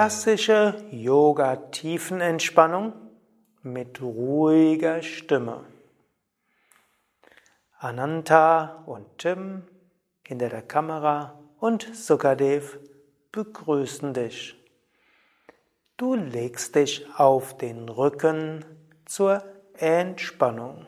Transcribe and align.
klassische 0.00 0.82
Yoga-Tiefenentspannung 0.92 2.94
mit 3.60 4.00
ruhiger 4.00 5.02
Stimme. 5.02 5.66
Ananta 7.76 8.82
und 8.86 9.18
Tim 9.18 9.64
hinter 10.26 10.48
der 10.48 10.62
Kamera 10.62 11.38
und 11.58 11.94
Sukadev 11.94 12.78
begrüßen 13.30 14.14
dich. 14.14 14.56
Du 15.98 16.14
legst 16.14 16.76
dich 16.76 17.06
auf 17.18 17.58
den 17.58 17.90
Rücken 17.90 18.64
zur 19.04 19.44
Entspannung. 19.74 20.86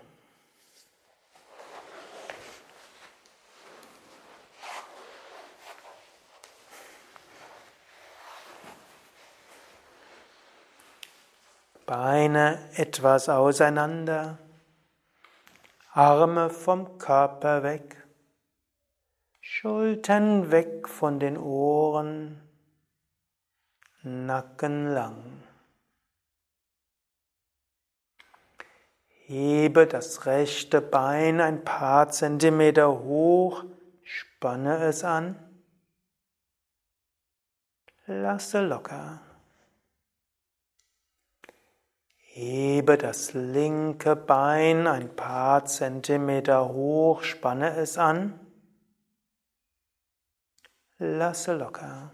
Beine 11.92 12.58
etwas 12.74 13.28
auseinander, 13.28 14.38
Arme 15.92 16.48
vom 16.48 16.96
Körper 16.96 17.62
weg, 17.64 18.08
Schultern 19.42 20.50
weg 20.50 20.88
von 20.88 21.20
den 21.20 21.36
Ohren, 21.36 22.40
Nacken 24.00 24.94
lang. 24.94 25.42
Hebe 29.26 29.86
das 29.86 30.24
rechte 30.24 30.80
Bein 30.80 31.42
ein 31.42 31.62
paar 31.62 32.08
Zentimeter 32.08 32.88
hoch, 32.88 33.64
spanne 34.02 34.78
es 34.78 35.04
an, 35.04 35.36
lasse 38.06 38.62
locker. 38.62 39.20
Hebe 42.34 42.96
das 42.96 43.34
linke 43.34 44.16
Bein 44.16 44.86
ein 44.86 45.14
paar 45.14 45.66
Zentimeter 45.66 46.66
hoch, 46.70 47.24
spanne 47.24 47.76
es 47.76 47.98
an. 47.98 48.40
Lasse 50.96 51.52
locker. 51.52 52.10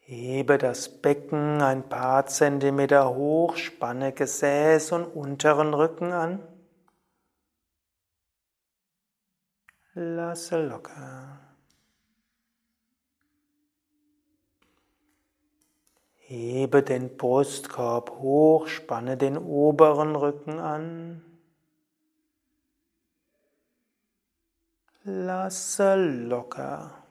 Hebe 0.00 0.58
das 0.58 1.00
Becken 1.00 1.62
ein 1.62 1.88
paar 1.88 2.26
Zentimeter 2.26 3.14
hoch, 3.14 3.56
spanne 3.56 4.12
Gesäß 4.12 4.92
und 4.92 5.06
unteren 5.06 5.72
Rücken 5.72 6.12
an. 6.12 6.46
Lasse 9.94 10.62
locker. 10.66 11.31
Hebe 16.32 16.82
den 16.82 17.18
Brustkorb 17.18 18.08
hoch, 18.08 18.66
spanne 18.66 19.18
den 19.18 19.36
oberen 19.36 20.16
Rücken 20.16 20.60
an. 20.60 21.22
Lasse 25.02 25.94
locker. 25.94 27.04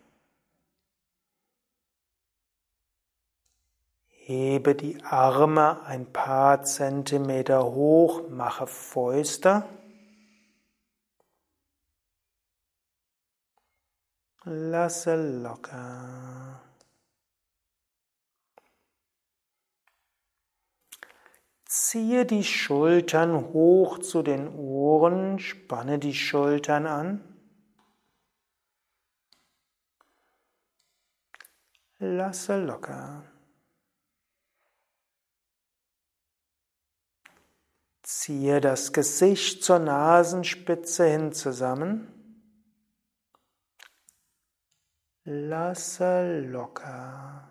Hebe 4.08 4.74
die 4.74 5.04
Arme 5.04 5.86
ein 5.86 6.12
paar 6.12 6.64
Zentimeter 6.64 7.64
hoch, 7.64 8.28
mache 8.28 8.66
Fäuste. 8.66 9.66
Lasse 14.46 15.16
locker. 15.44 16.71
Ziehe 21.74 22.26
die 22.26 22.44
Schultern 22.44 23.54
hoch 23.54 24.00
zu 24.00 24.24
den 24.24 24.50
Ohren, 24.50 25.40
spanne 25.40 26.00
die 26.00 26.14
Schultern 26.14 26.86
an. 26.86 27.24
Lasse 31.98 32.62
locker. 32.62 33.24
Ziehe 38.02 38.60
das 38.60 38.92
Gesicht 38.92 39.64
zur 39.64 39.80
Nasenspitze 39.80 41.06
hin 41.06 41.31
zusammen. 41.31 42.12
Lasse 45.24 46.42
locker. 46.42 47.50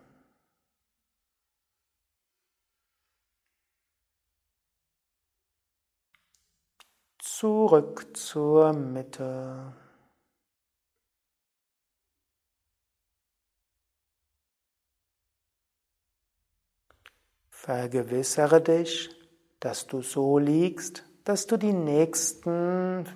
Zurück 7.41 8.05
zur 8.15 8.71
Mitte. 8.71 9.73
Vergewissere 17.49 18.61
dich, 18.61 19.09
dass 19.59 19.87
du 19.87 20.03
so 20.03 20.37
liegst, 20.37 21.03
dass 21.23 21.47
du 21.47 21.57
die 21.57 21.73
nächsten 21.73 23.07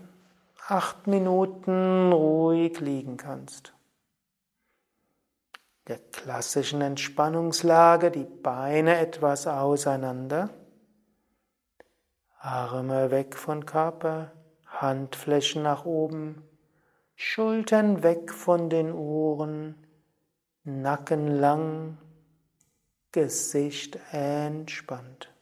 acht 0.70 1.06
Minuten 1.06 2.12
ruhig 2.12 2.80
liegen 2.80 3.18
kannst. 3.18 3.76
Der 5.88 6.00
klassischen 6.00 6.82
Entspannungslage, 6.82 8.10
die 8.10 8.26
Beine 8.26 8.98
etwas 8.98 9.46
auseinander. 9.46 10.65
Arme 12.46 13.10
weg 13.10 13.36
von 13.36 13.66
Körper, 13.66 14.32
Handflächen 14.68 15.64
nach 15.64 15.84
oben, 15.84 16.44
Schultern 17.16 18.04
weg 18.04 18.32
von 18.32 18.70
den 18.70 18.94
Ohren, 18.94 19.88
Nacken 20.64 21.28
lang, 21.28 21.98
Gesicht 23.12 23.98
entspannt. 24.12 25.34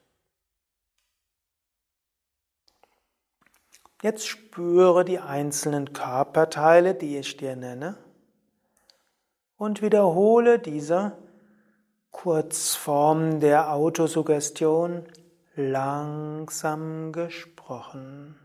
Jetzt 4.02 4.25
spüre 4.25 5.03
die 5.03 5.20
einzelnen 5.20 5.91
Körperteile, 5.91 6.96
die 6.96 7.18
ich 7.18 7.35
dir 7.35 7.58
nenne, 7.58 7.97
und 9.58 9.81
wiederhole 9.81 10.58
diese 10.58 11.18
Kurzform 12.12 13.41
der 13.41 13.74
Autosuggestion 13.74 15.06
langsam 15.56 17.11
gesprochen. 17.11 18.40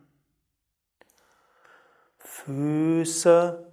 Füße 2.19 3.71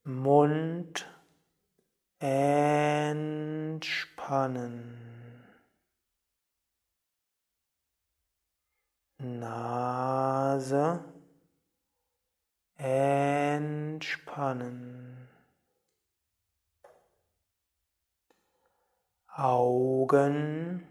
Mund 0.05 1.09
entspannen. 2.19 3.47
Nase 9.27 11.05
entspannen. 12.77 14.07
Augen 19.29 20.87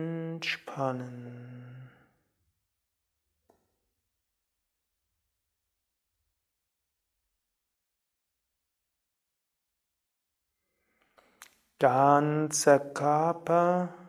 Ganzer 11.78 12.78
Körper 12.78 13.99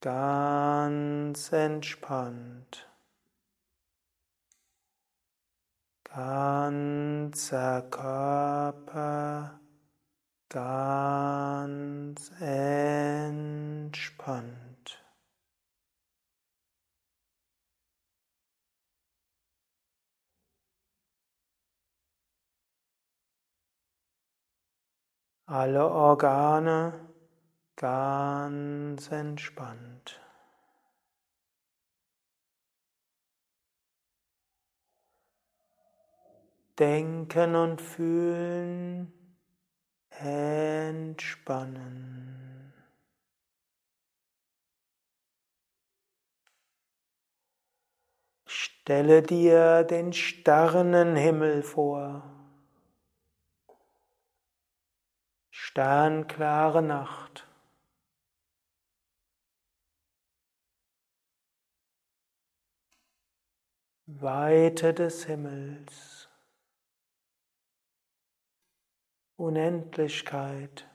ganz 0.00 1.52
entspannt. 1.52 2.88
Ganzer 6.04 7.82
Körper 7.90 9.60
ganz 10.48 12.30
entspannt. 12.40 13.68
Alle 25.46 25.90
Organe 25.90 27.07
ganz 27.78 29.10
entspannt. 29.12 30.20
Denken 36.78 37.54
und 37.54 37.80
fühlen 37.80 39.12
entspannen. 40.10 41.14
Stelle 48.44 49.22
dir 49.22 49.84
den 49.84 50.12
Sternenhimmel 50.12 51.62
vor. 51.62 52.24
Sternklare 55.50 56.82
Nacht. 56.82 57.47
Weite 64.10 64.94
des 64.94 65.26
Himmels, 65.26 66.30
Unendlichkeit. 69.36 70.88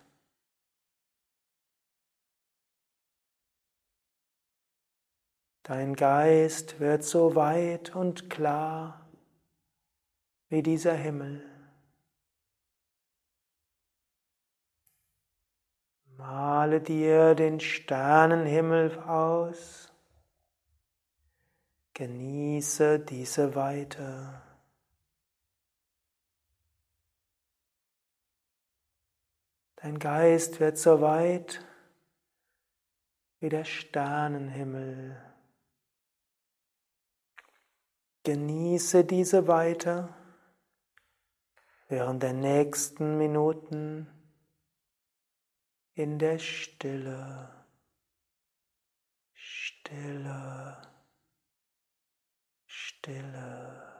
Dein 5.62 5.96
Geist 5.96 6.80
wird 6.80 7.04
so 7.04 7.36
weit 7.36 7.96
und 7.96 8.32
klar 8.32 9.08
wie 10.50 10.64
dieser 10.64 10.96
Himmel. 10.96 11.48
Male 16.18 16.82
dir 16.82 17.36
den 17.36 17.60
Sternenhimmel 17.60 18.98
aus. 19.02 19.93
Genieße 21.94 23.00
diese 23.00 23.54
Weite. 23.54 24.42
Dein 29.76 30.00
Geist 30.00 30.60
wird 30.60 30.78
so 30.78 31.02
weit 31.02 31.64
wie 33.40 33.50
der 33.50 33.66
Sternenhimmel. 33.66 35.22
Genieße 38.24 39.04
diese 39.04 39.48
Weite 39.48 40.08
während 41.90 42.24
der 42.24 42.34
nächsten 42.34 43.18
Minuten 43.18 44.08
in 45.94 46.18
der 46.18 46.40
Stille, 46.40 47.66
Stille, 49.34 50.93
Stille. 53.04 53.93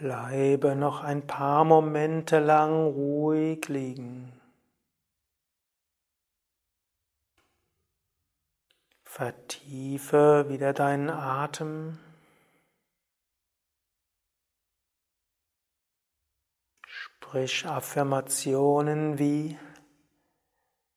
Bleibe 0.00 0.76
noch 0.76 1.02
ein 1.02 1.26
paar 1.26 1.64
Momente 1.64 2.38
lang 2.38 2.86
ruhig 2.86 3.66
liegen. 3.68 4.32
Vertiefe 9.02 10.46
wieder 10.48 10.72
deinen 10.72 11.10
Atem. 11.10 11.98
Sprich 16.86 17.66
Affirmationen 17.66 19.18
wie 19.18 19.58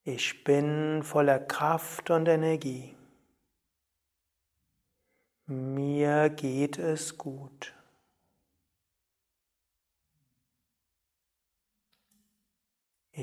Ich 0.03 0.43
bin 0.43 1.01
voller 1.01 1.39
Kraft 1.39 2.11
und 2.11 2.27
Energie. 2.27 2.95
Mir 5.47 6.29
geht 6.29 6.77
es 6.77 7.17
gut. 7.17 7.73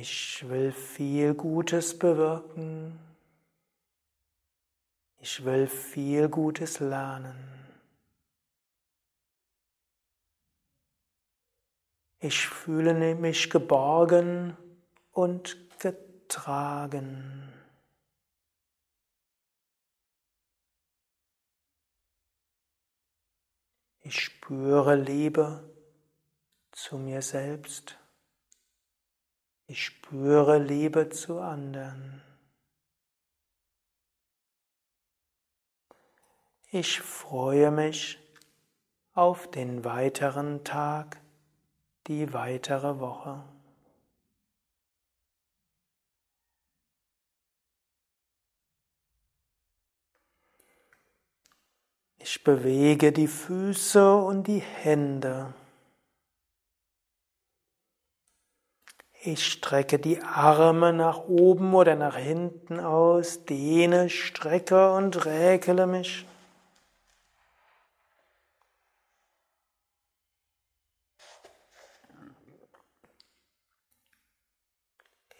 Ich 0.00 0.48
will 0.48 0.70
viel 0.70 1.34
Gutes 1.34 1.98
bewirken. 1.98 3.00
Ich 5.18 5.44
will 5.44 5.66
viel 5.66 6.28
Gutes 6.28 6.78
lernen. 6.78 7.36
Ich 12.20 12.46
fühle 12.46 13.16
mich 13.16 13.50
geborgen 13.50 14.56
und 15.10 15.58
getragen. 15.80 17.52
Ich 24.02 24.20
spüre 24.20 24.94
Liebe 24.94 25.68
zu 26.70 26.98
mir 26.98 27.20
selbst. 27.20 27.98
Ich 29.70 29.84
spüre 29.84 30.56
Liebe 30.58 31.10
zu 31.10 31.40
anderen. 31.40 32.22
Ich 36.70 37.02
freue 37.02 37.70
mich 37.70 38.18
auf 39.12 39.50
den 39.50 39.84
weiteren 39.84 40.64
Tag, 40.64 41.20
die 42.06 42.32
weitere 42.32 42.98
Woche. 42.98 43.44
Ich 52.18 52.42
bewege 52.42 53.12
die 53.12 53.28
Füße 53.28 54.16
und 54.16 54.46
die 54.46 54.60
Hände. 54.60 55.52
Ich 59.30 59.46
strecke 59.46 59.98
die 59.98 60.22
Arme 60.22 60.90
nach 60.94 61.18
oben 61.28 61.74
oder 61.74 61.96
nach 61.96 62.16
hinten 62.16 62.80
aus, 62.80 63.44
dehne, 63.44 64.08
strecke 64.08 64.94
und 64.94 65.26
räkele 65.26 65.86
mich. 65.86 66.26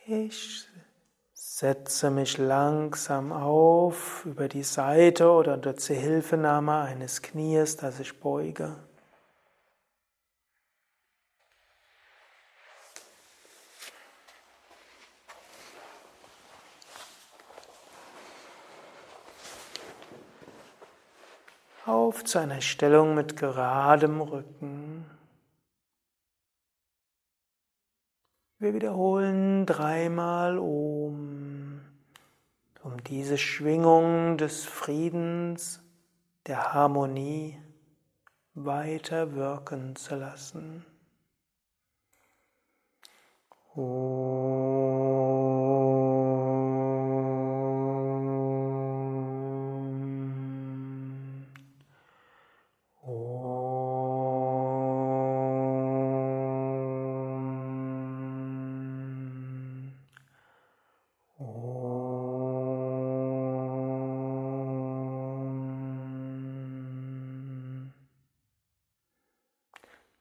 Ich 0.05 0.67
setze 1.33 2.11
mich 2.11 2.37
langsam 2.37 3.33
auf 3.33 4.27
über 4.27 4.49
die 4.49 4.65
Seite 4.65 5.31
oder 5.31 5.55
unter 5.55 5.79
Zuhilfenahme 5.79 6.83
eines 6.83 7.23
Knies, 7.23 7.79
das 7.79 8.01
ich 8.01 8.21
beuge. 8.21 8.77
Auf 21.89 22.18
zu 22.29 22.39
einer 22.39 22.61
Stellung 22.61 23.15
mit 23.15 23.37
geradem 23.37 24.21
Rücken. 24.21 25.07
Wir 28.59 28.75
wiederholen 28.75 29.65
dreimal 29.65 30.59
Om, 30.59 31.81
um 32.83 33.05
diese 33.05 33.39
Schwingung 33.39 34.37
des 34.37 34.65
Friedens, 34.67 35.81
der 36.47 36.75
Harmonie 36.75 37.59
weiter 38.55 39.35
wirken 39.35 39.97
zu 39.97 40.17
lassen. 40.17 40.85
Om. 43.75 44.58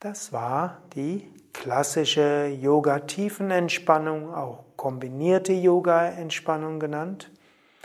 Das 0.00 0.32
war 0.32 0.82
die 0.94 1.30
klassische 1.52 2.46
Yoga-Tiefenentspannung, 2.46 4.34
auch 4.34 4.64
kombinierte 4.76 5.52
Yoga-Entspannung 5.52 6.80
genannt, 6.80 7.30